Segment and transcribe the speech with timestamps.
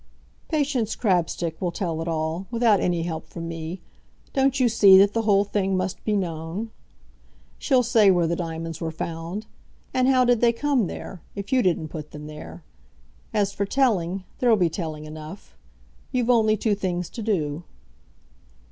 [0.49, 3.81] "Patience Crabstick will tell it all, without any help from me.
[4.33, 6.71] Don't you see that the whole thing must be known?
[7.59, 9.45] She'll say where the diamonds were found;
[9.93, 12.63] and how did they come there, if you didn't put them there?
[13.31, 15.55] As for telling, there'll be telling enough.
[16.11, 17.63] You've only two things to do."